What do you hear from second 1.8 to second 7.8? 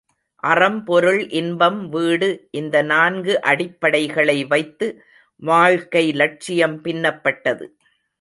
வீடு இந்த நான்கு அடிப்படைகளை வைத்து வாழ்க்கை லட்சியம் பின்னப்பட்டது.